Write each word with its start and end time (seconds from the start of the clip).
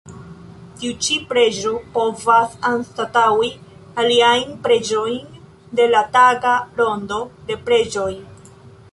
Tiu 0.77 0.91
ĉi 1.07 1.15
preĝo 1.31 1.73
povas 1.97 2.55
anstataŭi 2.69 3.49
aliajn 4.03 4.55
preĝojn 4.63 5.37
de 5.81 5.85
la 5.91 6.01
taga 6.15 6.55
rondo 6.81 7.19
de 7.51 7.59
preĝoj. 7.69 8.09